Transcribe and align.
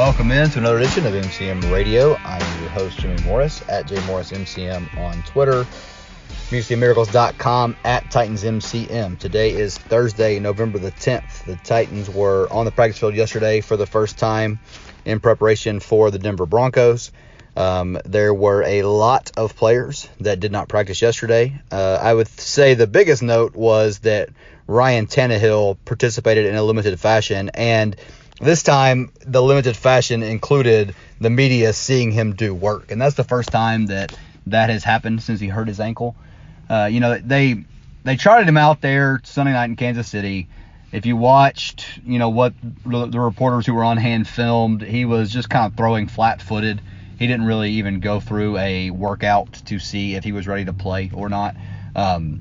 Welcome 0.00 0.30
in 0.30 0.48
to 0.48 0.58
another 0.58 0.78
edition 0.78 1.04
of 1.04 1.12
MCM 1.12 1.70
Radio. 1.70 2.16
I'm 2.24 2.62
your 2.62 2.70
host, 2.70 2.98
Jimmy 2.98 3.22
Morris, 3.22 3.62
at 3.68 3.86
JMorrisMCM 3.86 4.96
on 4.96 5.22
Twitter, 5.24 5.64
MusicMiracles.com, 6.48 7.76
at 7.84 8.04
TitansMCM. 8.04 9.18
Today 9.18 9.50
is 9.50 9.76
Thursday, 9.76 10.38
November 10.38 10.78
the 10.78 10.90
10th. 10.90 11.44
The 11.44 11.56
Titans 11.56 12.08
were 12.08 12.48
on 12.50 12.64
the 12.64 12.70
practice 12.70 12.98
field 12.98 13.14
yesterday 13.14 13.60
for 13.60 13.76
the 13.76 13.84
first 13.84 14.16
time 14.16 14.58
in 15.04 15.20
preparation 15.20 15.80
for 15.80 16.10
the 16.10 16.18
Denver 16.18 16.46
Broncos. 16.46 17.12
Um, 17.54 17.98
there 18.06 18.32
were 18.32 18.62
a 18.62 18.84
lot 18.84 19.32
of 19.36 19.54
players 19.54 20.08
that 20.20 20.40
did 20.40 20.50
not 20.50 20.66
practice 20.66 21.02
yesterday. 21.02 21.60
Uh, 21.70 21.98
I 22.00 22.14
would 22.14 22.28
say 22.28 22.72
the 22.72 22.86
biggest 22.86 23.22
note 23.22 23.54
was 23.54 23.98
that 23.98 24.30
Ryan 24.66 25.08
Tannehill 25.08 25.76
participated 25.84 26.46
in 26.46 26.54
a 26.54 26.62
limited 26.62 26.98
fashion 26.98 27.50
and– 27.52 27.96
this 28.40 28.62
time, 28.62 29.12
the 29.26 29.42
limited 29.42 29.76
fashion 29.76 30.22
included 30.22 30.94
the 31.20 31.30
media 31.30 31.72
seeing 31.72 32.10
him 32.10 32.34
do 32.34 32.54
work, 32.54 32.90
and 32.90 33.00
that's 33.00 33.16
the 33.16 33.24
first 33.24 33.50
time 33.50 33.86
that 33.86 34.16
that 34.46 34.70
has 34.70 34.82
happened 34.82 35.22
since 35.22 35.40
he 35.40 35.48
hurt 35.48 35.68
his 35.68 35.80
ankle. 35.80 36.16
Uh, 36.68 36.88
you 36.90 37.00
know, 37.00 37.18
they 37.18 37.64
they 38.04 38.16
charted 38.16 38.48
him 38.48 38.56
out 38.56 38.80
there 38.80 39.20
Sunday 39.24 39.52
night 39.52 39.66
in 39.66 39.76
Kansas 39.76 40.08
City. 40.08 40.48
If 40.92 41.06
you 41.06 41.16
watched, 41.16 42.00
you 42.04 42.18
know 42.18 42.30
what 42.30 42.54
the 42.84 43.20
reporters 43.20 43.66
who 43.66 43.74
were 43.74 43.84
on 43.84 43.96
hand 43.96 44.26
filmed, 44.26 44.82
he 44.82 45.04
was 45.04 45.30
just 45.30 45.48
kind 45.48 45.70
of 45.70 45.76
throwing 45.76 46.08
flat-footed. 46.08 46.80
He 47.18 47.26
didn't 47.26 47.46
really 47.46 47.72
even 47.72 48.00
go 48.00 48.18
through 48.18 48.56
a 48.56 48.90
workout 48.90 49.52
to 49.66 49.78
see 49.78 50.14
if 50.14 50.24
he 50.24 50.32
was 50.32 50.48
ready 50.48 50.64
to 50.64 50.72
play 50.72 51.10
or 51.14 51.28
not. 51.28 51.54
Um, 51.94 52.40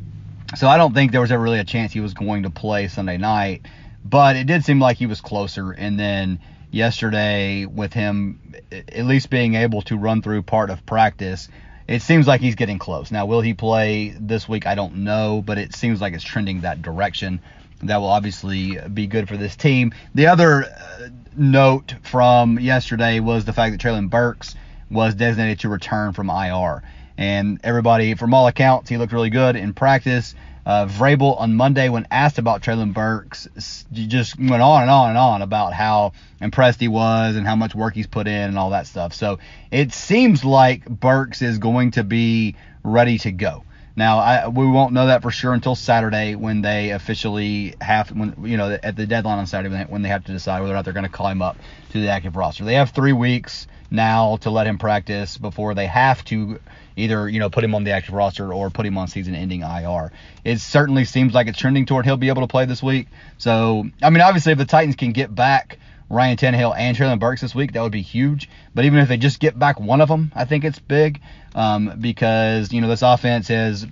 so 0.56 0.68
I 0.68 0.78
don't 0.78 0.94
think 0.94 1.12
there 1.12 1.22
was 1.22 1.32
ever 1.32 1.44
really 1.44 1.60
a 1.60 1.66
chance 1.66 1.92
he 1.92 2.00
was 2.00 2.14
going 2.14 2.44
to 2.44 2.50
play 2.50 2.88
Sunday 2.88 3.18
night. 3.18 3.66
But 4.04 4.36
it 4.36 4.48
did 4.48 4.64
seem 4.64 4.80
like 4.80 4.98
he 4.98 5.06
was 5.06 5.22
closer. 5.22 5.72
And 5.72 6.00
then 6.00 6.40
yesterday, 6.72 7.66
with 7.66 7.94
him 7.94 8.40
at 8.72 9.06
least 9.06 9.30
being 9.30 9.56
able 9.56 9.82
to 9.84 9.98
run 9.98 10.22
through 10.22 10.44
part 10.44 10.70
of 10.70 10.86
practice, 10.86 11.50
it 11.88 12.02
seems 12.02 12.28
like 12.28 12.42
he's 12.42 12.56
getting 12.56 12.80
close. 12.80 13.12
Now, 13.12 13.26
will 13.26 13.42
he 13.42 13.54
play 13.54 14.10
this 14.20 14.48
week? 14.48 14.68
I 14.68 14.76
don't 14.76 14.98
know, 14.98 15.42
but 15.44 15.58
it 15.58 15.76
seems 15.76 16.00
like 16.00 16.14
it's 16.14 16.24
trending 16.24 16.62
that 16.62 16.82
direction. 16.82 17.42
That 17.82 17.98
will 17.98 18.10
obviously 18.10 18.78
be 18.94 19.08
good 19.08 19.28
for 19.28 19.38
this 19.38 19.56
team. 19.56 19.94
The 20.14 20.28
other 20.28 20.66
uh, 20.66 21.10
note 21.36 21.96
from 22.04 22.60
yesterday 22.60 23.20
was 23.20 23.46
the 23.46 23.54
fact 23.54 23.72
that 23.72 23.82
Treylon 23.82 24.10
Burks 24.10 24.56
was 24.92 25.16
designated 25.16 25.62
to 25.62 25.70
return 25.70 26.14
from 26.14 26.30
IR. 26.30 26.84
And 27.18 27.60
everybody, 27.64 28.14
from 28.14 28.34
all 28.34 28.48
accounts, 28.48 28.90
he 28.90 28.98
looked 28.98 29.14
really 29.14 29.30
good 29.30 29.56
in 29.56 29.74
practice. 29.74 30.36
Uh, 30.70 30.86
Vrabel 30.86 31.36
on 31.40 31.56
Monday, 31.56 31.90
when 31.90 32.06
asked 32.12 32.38
about 32.38 32.62
Treylon 32.62 32.94
Burks, 32.94 33.48
just 33.92 34.38
went 34.38 34.62
on 34.62 34.84
and 34.84 34.92
on 34.92 35.10
and 35.10 35.18
on 35.18 35.42
about 35.42 35.74
how 35.74 36.12
impressed 36.40 36.80
he 36.80 36.88
was 36.88 37.38
and 37.38 37.48
how 37.48 37.56
much 37.56 37.74
work 37.74 37.96
he's 37.96 38.06
put 38.06 38.28
in 38.28 38.44
and 38.44 38.56
all 38.56 38.70
that 38.70 38.86
stuff. 38.86 39.12
So 39.16 39.40
it 39.72 39.94
seems 39.94 40.46
like 40.46 40.88
Burks 40.88 41.42
is 41.42 41.58
going 41.58 41.90
to 41.92 42.04
be 42.04 42.56
ready 42.84 43.18
to 43.18 43.32
go. 43.32 43.64
Now 43.96 44.20
I, 44.20 44.48
we 44.48 44.66
won't 44.66 44.94
know 44.94 45.08
that 45.08 45.22
for 45.22 45.32
sure 45.32 45.54
until 45.54 45.76
Saturday 45.76 46.36
when 46.36 46.62
they 46.62 46.92
officially 46.92 47.76
have 47.82 48.10
when 48.12 48.36
you 48.44 48.58
know 48.58 48.78
at 48.82 48.96
the 48.96 49.06
deadline 49.06 49.40
on 49.40 49.48
Saturday 49.48 49.70
when 49.70 49.80
they 49.80 49.92
when 49.92 50.02
they 50.02 50.10
have 50.10 50.26
to 50.26 50.32
decide 50.32 50.62
whether 50.62 50.74
or 50.74 50.76
not 50.76 50.86
they're 50.86 50.94
going 50.94 51.06
to 51.06 51.12
call 51.12 51.28
him 51.28 51.42
up 51.42 51.58
to 51.92 52.00
the 52.00 52.10
active 52.10 52.36
roster. 52.36 52.64
They 52.64 52.76
have 52.76 52.92
three 52.92 53.14
weeks 53.14 53.68
now 53.92 54.38
to 54.38 54.52
let 54.52 54.68
him 54.68 54.78
practice 54.78 55.38
before 55.38 55.74
they 55.74 55.88
have 55.88 56.24
to 56.26 56.60
either 56.96 57.28
you 57.28 57.40
know 57.40 57.50
put 57.50 57.64
him 57.64 57.74
on 57.74 57.84
the 57.84 57.92
active 57.92 58.14
roster 58.14 58.54
or 58.54 58.70
put 58.70 58.86
him 58.86 58.98
on 58.98 59.08
season-ending 59.08 59.62
IR. 59.62 60.12
It 60.44 60.60
certainly 60.60 61.06
seems 61.06 61.34
like 61.34 61.48
it's 61.48 61.58
trending 61.58 61.86
toward 61.86 62.06
he'll 62.06 62.18
be 62.18 62.30
able 62.30 62.44
to 62.44 62.48
play 62.48 62.66
this 62.66 62.84
week. 62.84 63.08
So 63.38 63.86
I 64.02 64.10
mean, 64.10 64.22
obviously, 64.22 64.52
if 64.52 64.58
the 64.58 64.66
Titans 64.66 64.96
can 64.96 65.12
get 65.12 65.34
back 65.34 65.79
Ryan 66.10 66.38
Tannehill 66.38 66.76
and 66.78 66.98
Treylon 66.98 67.20
Burks 67.20 67.42
this 67.42 67.54
week, 67.54 67.74
that 67.74 67.82
would 67.82 67.92
be 67.92 68.02
huge. 68.02 68.50
But 68.74 68.86
even 68.86 69.00
if 69.00 69.08
they 69.08 69.18
just 69.18 69.40
get 69.40 69.58
back 69.58 69.80
one 69.80 70.02
of 70.02 70.10
them, 70.10 70.32
I 70.36 70.46
think 70.46 70.64
it's 70.64 70.80
big 70.80 71.22
um, 71.56 71.98
because 72.00 72.72
you 72.74 72.82
know 72.82 72.88
this 72.88 73.02
offense 73.02 73.48
has 73.50 73.86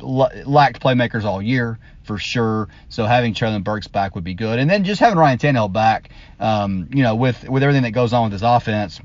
l- 0.00 0.30
lacked 0.46 0.80
playmakers 0.80 1.24
all 1.24 1.42
year 1.42 1.78
for 2.04 2.18
sure. 2.18 2.68
So 2.88 3.04
having 3.04 3.34
Treylon 3.34 3.64
Burks 3.64 3.86
back 3.86 4.14
would 4.14 4.24
be 4.24 4.34
good, 4.34 4.58
and 4.58 4.70
then 4.70 4.84
just 4.84 5.00
having 5.00 5.18
Ryan 5.18 5.38
Tannehill 5.38 5.72
back, 5.72 6.10
um, 6.40 6.88
you 6.92 7.02
know, 7.02 7.14
with 7.14 7.48
with 7.48 7.62
everything 7.62 7.82
that 7.82 7.92
goes 7.92 8.12
on 8.12 8.24
with 8.24 8.32
this 8.32 8.42
offense 8.42 9.00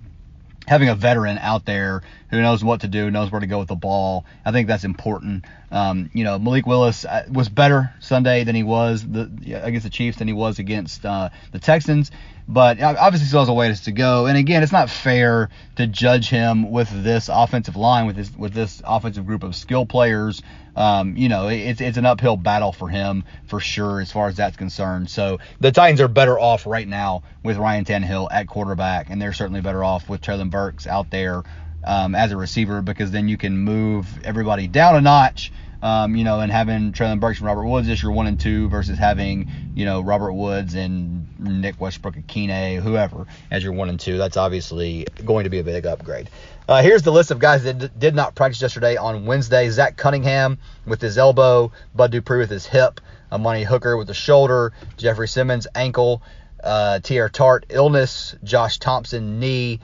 having 0.68 0.90
a 0.90 0.96
veteran 0.96 1.38
out 1.40 1.66
there 1.66 2.02
who 2.30 2.42
knows 2.42 2.64
what 2.64 2.82
to 2.82 2.88
do, 2.88 3.12
knows 3.12 3.32
where 3.32 3.42
to 3.42 3.48
go 3.48 3.60
with 3.60 3.68
the 3.68 3.76
ball. 3.76 4.26
I 4.46 4.52
think 4.52 4.68
that's 4.68 4.84
important. 4.84 5.46
Um, 5.74 6.10
you 6.14 6.24
know, 6.24 6.40
Malik 6.40 6.66
Willis 6.66 7.04
uh, 7.04 7.26
was 7.30 7.50
better 7.50 7.94
Sunday 8.00 8.44
than 8.44 8.56
he 8.56 8.64
was 8.64 9.06
the, 9.06 9.24
against 9.62 9.84
the 9.84 9.90
Chiefs 9.90 10.20
than 10.20 10.28
he 10.28 10.34
was 10.34 10.60
against 10.60 11.06
uh, 11.06 11.30
the 11.52 11.60
Texans, 11.60 12.12
but 12.48 12.82
obviously 12.82 13.28
still 13.28 13.42
has 13.42 13.50
a 13.50 13.54
ways 13.54 13.82
to 13.82 13.92
go. 13.92 14.28
And 14.28 14.38
again, 14.38 14.64
it's 14.64 14.72
not 14.72 14.90
fair 14.90 15.50
to 15.78 15.88
judge 15.88 16.30
him 16.30 16.72
with 16.72 16.90
this 17.04 17.28
offensive 17.28 17.76
line, 17.76 18.06
with 18.06 18.16
this 18.16 18.32
with 18.38 18.54
this 18.54 18.82
offensive 18.86 19.26
group 19.26 19.44
of 19.44 19.56
skill 19.56 19.86
players 19.86 20.42
um, 20.76 21.16
you 21.16 21.30
know, 21.30 21.50
it's 21.50 21.82
it's 21.82 21.98
an 21.98 22.06
uphill 22.06 22.36
battle 22.36 22.72
for 22.72 22.90
him 22.90 23.24
for 23.46 23.60
sure 23.60 24.02
as 24.02 24.12
far 24.12 24.28
as 24.28 24.36
that's 24.36 24.58
concerned. 24.58 25.10
So 25.10 25.40
the 25.60 25.72
Titans 25.72 26.02
are 26.02 26.08
better 26.08 26.40
off 26.40 26.66
right 26.66 26.88
now 26.88 27.24
with 27.44 27.58
Ryan 27.58 27.86
Tannehill 27.86 28.30
at 28.32 28.48
quarterback, 28.48 29.10
and 29.10 29.22
they're 29.22 29.34
certainly 29.34 29.62
better 29.62 29.84
off 29.84 30.10
with 30.10 30.22
Treylon 30.22 30.50
Burks 30.50 30.88
out 30.88 31.12
there 31.12 31.44
um, 31.84 32.16
as 32.16 32.32
a 32.32 32.38
receiver 32.38 32.82
because 32.82 33.12
then 33.12 33.28
you 33.28 33.38
can 33.38 33.58
move 33.58 34.08
everybody 34.24 34.68
down 34.68 34.96
a 34.96 35.02
notch. 35.02 35.52
Um, 35.84 36.16
you 36.16 36.24
know, 36.24 36.40
and 36.40 36.50
having 36.50 36.94
Treylon 36.94 37.20
Burks 37.20 37.40
and 37.40 37.46
Robert 37.46 37.66
Woods 37.68 37.90
as 37.90 38.02
your 38.02 38.14
one 38.14 38.26
and 38.26 38.40
two 38.40 38.70
versus 38.70 38.98
having, 38.98 39.52
you 39.76 39.84
know, 39.84 40.00
Robert 40.00 40.32
Woods 40.32 40.76
and 40.76 41.28
Nick 41.38 41.82
Westbrook-Ikhine, 41.82 42.80
whoever, 42.82 43.28
as 43.52 43.66
your 43.66 43.74
one 43.74 43.90
and 43.90 44.00
two. 44.00 44.18
That's 44.18 44.38
obviously 44.38 45.06
going 45.26 45.44
to 45.44 45.50
be 45.50 45.60
a 45.60 45.64
big 45.64 45.86
upgrade. 45.86 46.30
Uh, 46.70 46.82
here's 46.82 47.02
the 47.02 47.12
list 47.12 47.32
of 47.32 47.40
guys 47.40 47.66
that 47.66 47.78
d- 47.78 47.90
did 48.00 48.16
not 48.16 48.34
practice 48.34 48.62
yesterday 48.62 48.96
on 48.96 49.26
Wednesday. 49.26 49.70
Zach 49.70 49.98
Cunningham 49.98 50.58
with 50.86 51.02
his 51.02 51.18
elbow, 51.18 51.74
Bud 51.94 52.12
Dupree 52.12 52.40
with 52.40 52.50
his 52.50 52.66
hip, 52.66 53.02
Amani 53.30 53.64
Hooker 53.64 53.98
with 53.98 54.08
the 54.08 54.14
shoulder, 54.14 54.72
Jeffrey 54.96 55.28
Simmons 55.28 55.68
ankle, 55.76 56.22
uh, 56.64 57.00
Teair 57.04 57.30
Tart 57.30 57.66
illness, 57.68 58.36
Josh 58.42 58.80
Thompson 58.80 59.42
knee, 59.42 59.82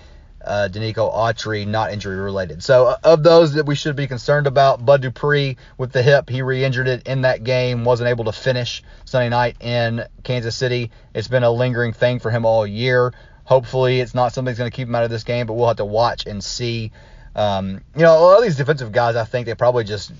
uh, 0.50 0.68
Denico 0.68 1.14
Autry 1.14 1.66
not 1.66 1.94
injury 1.94 2.18
related. 2.18 2.64
So 2.64 2.88
uh, 2.88 2.98
of 3.04 3.22
those 3.22 3.54
that 3.54 3.68
we 3.68 3.76
should 3.76 3.96
be 3.96 4.08
concerned 4.08 4.48
about, 4.48 4.84
Bud 4.84 5.04
Dupree 5.04 5.58
with 5.78 5.92
the 5.92 6.02
hip, 6.02 6.28
he 6.28 6.42
re-injured 6.42 6.88
it 6.88 7.08
in 7.08 7.22
that 7.22 7.44
game, 7.44 7.86
wasn't 7.86 8.10
able 8.10 8.26
to 8.26 8.32
finish 8.32 8.84
Sunday 9.06 9.30
night 9.30 9.58
in 9.62 10.04
Kansas 10.24 10.56
City. 10.56 10.90
It's 11.14 11.28
been 11.28 11.44
a 11.44 11.52
lingering 11.52 11.94
thing 11.94 12.20
for 12.20 12.32
him 12.32 12.46
all 12.46 12.66
year. 12.66 13.14
Hopefully, 13.44 14.00
it's 14.00 14.16
not 14.16 14.34
something 14.34 14.48
that's 14.48 14.58
going 14.58 14.70
to 14.70 14.76
keep 14.76 14.88
him 14.88 14.96
out 14.96 15.04
of 15.04 15.12
this 15.12 15.24
game, 15.24 15.46
but 15.46 15.54
we'll 15.54 15.68
have 15.68 15.78
to 15.78 15.86
watch 15.86 16.26
and 16.26 16.44
see. 16.44 16.92
Um, 17.36 17.82
you 17.96 18.02
know, 18.02 18.12
all 18.12 18.42
these 18.42 18.58
defensive 18.58 18.92
guys, 18.92 19.16
I 19.16 19.26
think 19.26 19.46
they 19.46 19.54
probably 19.54 19.84
just 19.84 20.12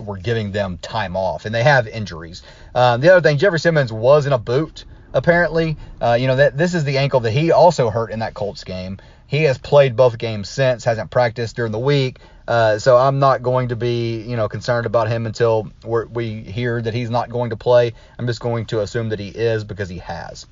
were 0.00 0.18
giving 0.18 0.50
them 0.50 0.78
time 0.78 1.16
off, 1.16 1.46
and 1.46 1.54
they 1.54 1.62
have 1.62 1.86
injuries. 1.86 2.42
Um, 2.74 3.00
the 3.00 3.10
other 3.10 3.20
thing, 3.20 3.38
Jeffrey 3.38 3.60
Simmons 3.60 3.92
was 3.92 4.26
in 4.26 4.32
a 4.32 4.38
boot 4.38 4.84
apparently. 5.12 5.76
Uh, 6.00 6.16
you 6.20 6.26
know 6.26 6.36
that 6.36 6.56
this 6.56 6.74
is 6.74 6.84
the 6.84 6.98
ankle 6.98 7.20
that 7.20 7.32
he 7.32 7.52
also 7.52 7.90
hurt 7.90 8.10
in 8.10 8.20
that 8.20 8.34
Colts 8.34 8.64
game. 8.64 8.98
he 9.26 9.44
has 9.44 9.58
played 9.58 9.94
both 9.94 10.18
games 10.18 10.48
since, 10.48 10.82
hasn't 10.84 11.10
practiced 11.10 11.54
during 11.54 11.70
the 11.70 11.78
week. 11.78 12.18
Uh, 12.48 12.80
so 12.80 12.96
I'm 12.96 13.20
not 13.20 13.44
going 13.44 13.68
to 13.68 13.76
be, 13.76 14.22
you 14.22 14.36
know, 14.36 14.48
concerned 14.48 14.84
about 14.84 15.06
him 15.08 15.24
until 15.24 15.70
we 15.84 16.42
hear 16.42 16.82
that 16.82 16.92
he's 16.92 17.08
not 17.08 17.30
going 17.30 17.50
to 17.50 17.56
play. 17.56 17.92
I'm 18.18 18.26
just 18.26 18.40
going 18.40 18.66
to 18.66 18.80
assume 18.80 19.10
that 19.10 19.20
he 19.20 19.28
is 19.28 19.62
because 19.62 19.88
he 19.88 19.98
has. 19.98 20.48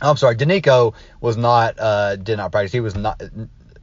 I'm 0.00 0.16
sorry, 0.16 0.34
Denico 0.36 0.94
was 1.20 1.36
not 1.36 1.78
uh, 1.78 2.16
did 2.16 2.38
not 2.38 2.52
practice. 2.52 2.72
He 2.72 2.80
was 2.80 2.94
not 2.94 3.22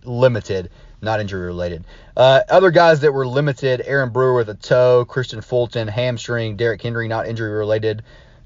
limited, 0.04 0.72
not 1.00 1.20
injury 1.20 1.46
related. 1.46 1.86
Uh, 2.18 2.42
other 2.50 2.72
guys 2.72 3.02
that 3.02 3.12
were 3.12 3.28
limited: 3.28 3.84
Aaron 3.86 4.10
Brewer 4.10 4.34
with 4.34 4.50
a 4.50 4.56
toe, 4.56 5.06
Kristian 5.08 5.44
Fulton 5.44 5.88
hamstring, 5.88 6.56
Derrick 6.56 6.82
Henry 6.82 7.08
not 7.08 7.28
injury 7.28 7.52
related, 7.52 8.02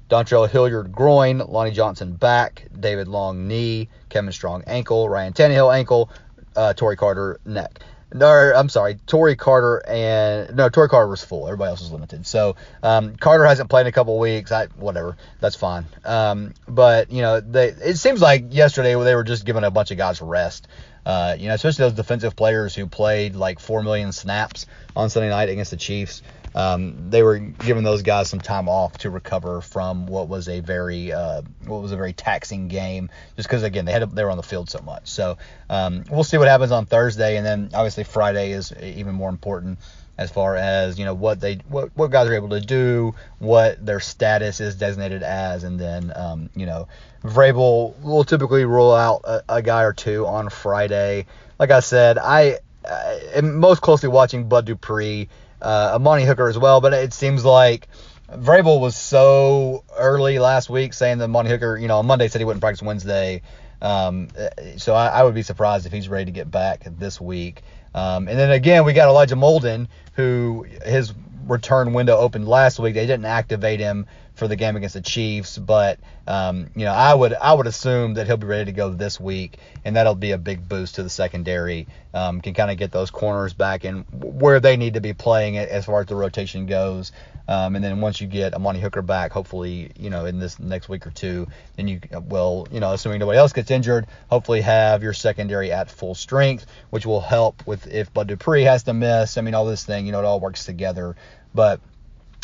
Dontrell 0.08 0.48
Hilliard 0.48 0.90
groin, 0.92 1.38
Lonnie 1.38 1.70
Johnson 1.70 2.12
back, 2.14 2.66
David 2.78 3.08
Long 3.08 3.46
knee, 3.46 3.88
Kevin 4.08 4.32
Strong 4.32 4.64
ankle, 4.66 5.08
Ryan 5.08 5.32
Tannehill 5.32 5.74
ankle, 5.74 6.10
uh, 6.56 6.72
Tory 6.72 6.96
Carter 6.96 7.40
neck. 7.44 7.80
No, 8.12 8.26
I'm 8.26 8.70
sorry, 8.70 8.98
Tory 9.06 9.36
Carter 9.36 9.86
and 9.86 10.56
no, 10.56 10.70
Tory 10.70 10.88
Carter 10.88 11.08
was 11.08 11.22
full. 11.22 11.46
Everybody 11.46 11.68
else 11.68 11.80
was 11.80 11.92
limited. 11.92 12.26
So 12.26 12.56
um, 12.82 13.16
Carter 13.16 13.44
hasn't 13.44 13.68
played 13.68 13.82
in 13.82 13.86
a 13.88 13.92
couple 13.92 14.18
weeks. 14.18 14.50
I 14.50 14.66
whatever, 14.76 15.18
that's 15.40 15.56
fine. 15.56 15.84
Um, 16.06 16.54
but 16.66 17.12
you 17.12 17.20
know, 17.20 17.40
they 17.40 17.68
it 17.68 17.98
seems 17.98 18.22
like 18.22 18.46
yesterday 18.54 18.94
they 18.94 19.14
were 19.14 19.24
just 19.24 19.44
giving 19.44 19.62
a 19.62 19.70
bunch 19.70 19.90
of 19.90 19.98
guys 19.98 20.22
rest. 20.22 20.68
Uh, 21.08 21.34
you 21.38 21.48
know, 21.48 21.54
especially 21.54 21.84
those 21.84 21.94
defensive 21.94 22.36
players 22.36 22.74
who 22.74 22.86
played 22.86 23.34
like 23.34 23.58
four 23.58 23.82
million 23.82 24.12
snaps 24.12 24.66
on 24.94 25.10
Sunday 25.10 25.30
night 25.30 25.48
against 25.48 25.72
the 25.72 25.76
Chiefs 25.76 26.22
um, 26.54 27.10
they 27.10 27.22
were 27.22 27.38
giving 27.38 27.84
those 27.84 28.02
guys 28.02 28.28
some 28.28 28.40
time 28.40 28.68
off 28.68 28.98
to 28.98 29.10
recover 29.10 29.60
from 29.60 30.06
what 30.06 30.28
was 30.28 30.48
a 30.48 30.60
very 30.60 31.12
uh, 31.12 31.42
what 31.64 31.82
was 31.82 31.92
a 31.92 31.96
very 31.96 32.12
taxing 32.12 32.68
game, 32.68 33.10
just 33.36 33.48
because 33.48 33.62
again 33.62 33.84
they 33.84 33.92
had 33.92 34.10
they 34.14 34.24
were 34.24 34.30
on 34.30 34.36
the 34.36 34.42
field 34.42 34.68
so 34.68 34.80
much. 34.80 35.08
So 35.08 35.38
um, 35.70 36.04
we'll 36.10 36.24
see 36.24 36.38
what 36.38 36.48
happens 36.48 36.72
on 36.72 36.86
Thursday, 36.86 37.36
and 37.36 37.46
then 37.46 37.70
obviously 37.74 38.04
Friday 38.04 38.52
is 38.52 38.72
even 38.82 39.14
more 39.14 39.28
important 39.30 39.78
as 40.18 40.30
far 40.30 40.56
as 40.56 40.98
you 40.98 41.04
know 41.04 41.14
what 41.14 41.40
they 41.40 41.60
what, 41.68 41.90
what 41.96 42.10
guys 42.10 42.28
are 42.28 42.34
able 42.34 42.50
to 42.50 42.60
do, 42.60 43.14
what 43.38 43.84
their 43.84 44.00
status 44.00 44.60
is 44.60 44.74
designated 44.74 45.22
as, 45.22 45.64
and 45.64 45.78
then 45.78 46.12
um, 46.14 46.50
you 46.54 46.66
know 46.66 46.88
Vrabel 47.22 47.98
will 48.02 48.24
typically 48.24 48.64
roll 48.64 48.94
out 48.94 49.22
a, 49.24 49.42
a, 49.48 49.62
guy 49.62 49.84
or 49.84 49.92
two 49.92 50.26
on 50.26 50.50
Friday. 50.50 51.26
Like 51.58 51.70
I 51.70 51.80
said, 51.80 52.18
I, 52.18 52.58
I 52.84 53.20
am 53.34 53.58
most 53.58 53.80
closely 53.80 54.08
watching 54.08 54.48
Bud 54.48 54.66
Dupree 54.66 55.28
uh, 55.62 55.92
Amani 55.94 56.24
Hooker 56.24 56.48
as 56.48 56.58
well. 56.58 56.80
But 56.80 56.92
it 56.92 57.12
seems 57.12 57.44
like 57.44 57.88
Vrabel 58.30 58.80
was 58.80 58.96
so 58.96 59.84
early 59.96 60.38
last 60.38 60.70
week 60.70 60.92
saying 60.94 61.18
that 61.18 61.24
Amani 61.24 61.48
Hooker, 61.50 61.76
you 61.76 61.88
know, 61.88 61.98
on 61.98 62.06
Monday 62.06 62.28
said 62.28 62.40
he 62.40 62.44
wouldn't 62.44 62.60
practice 62.60 62.82
Wednesday. 62.82 63.42
Um, 63.80 64.28
so 64.76 64.94
I, 64.94 65.08
I, 65.08 65.22
would 65.22 65.34
be 65.34 65.42
surprised 65.42 65.86
if 65.86 65.92
he's 65.92 66.08
ready 66.08 66.24
to 66.24 66.30
get 66.32 66.50
back 66.50 66.84
this 66.98 67.20
week. 67.20 67.62
Um, 67.94 68.26
and 68.26 68.38
then 68.38 68.50
again, 68.50 68.84
we 68.84 68.92
got 68.92 69.08
Elijah 69.08 69.36
Molden, 69.36 69.86
who 70.14 70.66
his 70.84 71.14
return 71.46 71.92
window 71.92 72.16
opened 72.16 72.48
last 72.48 72.78
week. 72.78 72.94
They 72.94 73.06
didn't 73.06 73.26
activate 73.26 73.78
him 73.78 74.06
for 74.38 74.48
the 74.48 74.56
game 74.56 74.76
against 74.76 74.94
the 74.94 75.00
Chiefs, 75.00 75.58
but 75.58 75.98
um, 76.26 76.70
you 76.76 76.84
know, 76.84 76.92
I 76.92 77.12
would 77.12 77.34
I 77.34 77.52
would 77.52 77.66
assume 77.66 78.14
that 78.14 78.26
he'll 78.26 78.36
be 78.36 78.46
ready 78.46 78.66
to 78.66 78.72
go 78.72 78.90
this 78.90 79.18
week, 79.18 79.58
and 79.84 79.96
that'll 79.96 80.14
be 80.14 80.30
a 80.30 80.38
big 80.38 80.68
boost 80.68 80.94
to 80.94 81.02
the 81.02 81.10
secondary. 81.10 81.88
Um, 82.14 82.40
can 82.40 82.54
kind 82.54 82.70
of 82.70 82.78
get 82.78 82.92
those 82.92 83.10
corners 83.10 83.52
back 83.52 83.84
in 83.84 84.02
where 84.12 84.60
they 84.60 84.76
need 84.76 84.94
to 84.94 85.00
be 85.00 85.12
playing 85.12 85.54
it 85.54 85.68
as 85.68 85.84
far 85.84 86.00
as 86.00 86.06
the 86.06 86.16
rotation 86.16 86.66
goes. 86.66 87.12
Um, 87.48 87.76
and 87.76 87.84
then 87.84 88.02
once 88.02 88.20
you 88.20 88.26
get 88.26 88.54
Amani 88.54 88.78
Hooker 88.78 89.00
back, 89.00 89.32
hopefully, 89.32 89.90
you 89.98 90.10
know, 90.10 90.26
in 90.26 90.38
this 90.38 90.58
next 90.58 90.90
week 90.90 91.06
or 91.06 91.10
two, 91.10 91.46
then 91.76 91.88
you 91.88 91.98
will, 92.28 92.68
you 92.70 92.78
know, 92.78 92.92
assuming 92.92 93.20
nobody 93.20 93.38
else 93.38 93.54
gets 93.54 93.70
injured, 93.70 94.06
hopefully 94.28 94.60
have 94.60 95.02
your 95.02 95.14
secondary 95.14 95.72
at 95.72 95.90
full 95.90 96.14
strength, 96.14 96.66
which 96.90 97.06
will 97.06 97.22
help 97.22 97.66
with 97.66 97.86
if 97.86 98.12
Bud 98.12 98.28
Dupree 98.28 98.64
has 98.64 98.82
to 98.82 98.92
miss. 98.92 99.38
I 99.38 99.40
mean, 99.40 99.54
all 99.54 99.64
this 99.64 99.84
thing, 99.84 100.04
you 100.04 100.12
know, 100.12 100.18
it 100.18 100.26
all 100.26 100.40
works 100.40 100.66
together. 100.66 101.16
But 101.54 101.80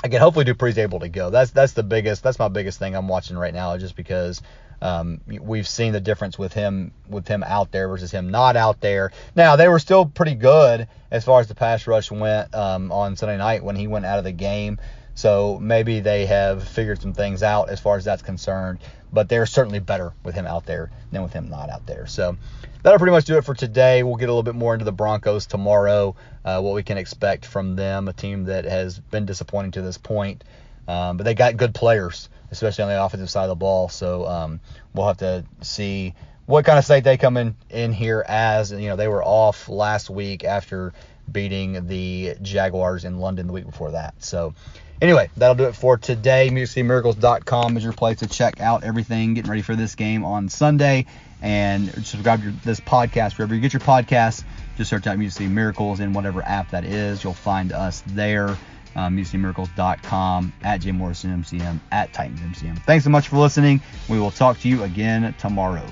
again, 0.05 0.21
hopefully 0.21 0.45
Bud 0.45 0.59
Dupree's 0.59 0.79
able 0.79 1.01
to 1.01 1.09
go. 1.09 1.31
That's 1.31 1.51
that's 1.51 1.73
the 1.73 1.83
biggest. 1.83 2.23
That's 2.23 2.39
my 2.39 2.49
biggest 2.49 2.79
thing 2.79 2.95
I'm 2.95 3.09
watching 3.09 3.37
right 3.37 3.55
now, 3.55 3.77
just 3.79 3.97
because 3.97 4.41
um, 4.81 5.21
we've 5.27 5.67
seen 5.67 5.93
the 5.93 6.01
difference 6.01 6.39
with 6.39 6.53
him 6.53 6.93
with 7.09 7.27
him 7.27 7.43
out 7.43 7.73
there 7.73 7.89
versus 7.89 8.11
him 8.11 8.31
not 8.31 8.57
out 8.57 8.81
there. 8.81 9.13
Now 9.35 9.57
they 9.57 9.67
were 9.67 9.79
still 9.79 10.05
pretty 10.07 10.35
good 10.35 10.87
as 11.11 11.25
far 11.25 11.41
as 11.41 11.49
the 11.49 11.55
pass 11.55 11.87
rush 11.87 12.11
went 12.11 12.55
um, 12.55 12.93
on 12.93 13.17
Sunday 13.17 13.39
night 13.39 13.65
when 13.65 13.77
he 13.77 13.87
went 13.87 14.05
out 14.05 14.19
of 14.19 14.25
the 14.25 14.33
game. 14.33 14.79
So 15.15 15.59
maybe 15.61 16.01
they 16.01 16.27
have 16.27 16.67
figured 16.67 17.01
some 17.01 17.13
things 17.13 17.43
out 17.43 17.69
as 17.69 17.81
far 17.81 17.97
as 17.97 18.05
that's 18.05 18.23
concerned. 18.23 18.81
But 19.13 19.29
they're 19.29 19.47
certainly 19.47 19.79
better 19.79 20.13
with 20.25 20.35
him 20.35 20.47
out 20.47 20.67
there 20.67 20.91
than 21.13 21.23
with 21.23 21.33
him 21.33 21.49
not 21.49 21.71
out 21.71 21.87
there. 21.87 22.07
So 22.07 22.37
that'll 22.83 22.99
pretty 22.99 23.13
much 23.13 23.25
do 23.27 23.37
it 23.39 23.45
for 23.45 23.55
today. 23.55 24.03
We'll 24.03 24.17
get 24.17 24.29
a 24.29 24.33
little 24.33 24.43
bit 24.43 24.57
more 24.57 24.75
into 24.75 24.85
the 24.85 24.93
Broncos 24.93 25.47
tomorrow, 25.47 26.17
uh, 26.45 26.61
what 26.61 26.75
we 26.75 26.83
can 26.83 26.99
expect 26.99 27.47
from 27.47 27.77
them, 27.77 28.09
a 28.09 28.13
team 28.13 28.45
that 28.45 28.65
has 28.65 28.99
been 28.99 29.25
disappointing 29.25 29.71
to 29.73 29.83
this 29.83 29.99
point. 29.99 30.43
Um, 30.89 31.17
but 31.17 31.25
they 31.25 31.35
got 31.35 31.57
good 31.57 31.75
players, 31.75 32.29
especially 32.51 32.85
on 32.85 32.91
the 32.91 33.03
offensive 33.03 33.31
side 33.31 33.45
of 33.45 33.51
the 33.51 33.55
ball. 33.55 33.89
So 33.89 34.27
um, 34.27 34.61
we'll 34.93 35.07
have 35.07 35.19
to 35.19 35.45
see 35.63 36.15
what 36.47 36.65
kind 36.65 36.79
of 36.79 36.85
state 36.85 37.05
they 37.05 37.17
come 37.17 37.37
in, 37.37 37.55
in 37.71 37.93
here 37.93 38.25
as. 38.27 38.73
You 38.73 38.89
know, 38.89 38.97
they 38.97 39.09
were 39.09 39.25
off 39.25 39.69
last 39.69 40.11
week 40.11 40.45
after 40.45 40.93
beating 41.31 41.87
the 41.87 42.35
Jaguars 42.43 43.05
in 43.05 43.19
London 43.19 43.47
the 43.47 43.53
week 43.53 43.67
before 43.67 43.93
that. 43.93 44.15
So 44.23 44.55
Anyway, 45.03 45.29
that'll 45.37 45.55
do 45.55 45.65
it 45.65 45.75
for 45.75 45.99
today. 45.99 46.49
MusicCityMiracles.com 46.51 47.77
is 47.77 47.85
your 47.85 47.93
place 47.93 48.21
to 48.21 48.27
check 48.27 48.61
out 48.61 48.85
everything, 48.85 49.35
getting 49.35 49.51
ready 49.51 49.63
for 49.63 49.77
this 49.77 49.95
game 49.95 50.25
on 50.25 50.49
Sunday. 50.49 51.07
And 51.43 51.91
subscribe 52.07 52.43
to 52.43 52.53
this 52.65 52.81
podcast 52.81 53.37
wherever 53.37 53.55
you 53.55 53.61
get 53.61 53.73
your 53.73 53.81
podcasts. 53.81 54.45
Just 54.79 54.89
search 54.89 55.07
out 55.07 55.19
Music 55.19 55.49
Miracles 55.49 56.01
in 56.01 56.15
whatever 56.15 56.43
app 56.43 56.71
that 56.71 56.85
is. 56.85 57.23
You'll 57.23 57.35
find 57.35 57.73
us 57.73 58.03
there. 58.07 58.57
Um, 58.97 59.17
MusicCityMiracles.com, 59.17 60.53
at 60.63 60.81
JMorrisMCM, 60.81 61.81
at 61.91 62.13
Titans 62.13 62.41
MCM. 62.41 62.79
Thanks 62.85 63.05
so 63.05 63.11
much 63.11 63.29
for 63.29 63.37
listening. 63.39 63.83
We 64.09 64.21
will 64.21 64.31
talk 64.31 64.61
to 64.61 64.69
you 64.69 64.85
again 64.85 65.35
tomorrow. 65.39 65.85